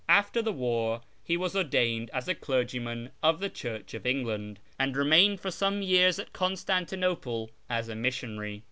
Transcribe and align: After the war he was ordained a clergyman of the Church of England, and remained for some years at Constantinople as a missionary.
After 0.09 0.41
the 0.41 0.51
war 0.51 1.01
he 1.23 1.37
was 1.37 1.55
ordained 1.55 2.09
a 2.11 2.23
clergyman 2.33 3.11
of 3.21 3.39
the 3.39 3.51
Church 3.51 3.93
of 3.93 4.03
England, 4.07 4.59
and 4.79 4.97
remained 4.97 5.39
for 5.39 5.51
some 5.51 5.83
years 5.83 6.17
at 6.17 6.33
Constantinople 6.33 7.51
as 7.69 7.87
a 7.87 7.93
missionary. 7.93 8.59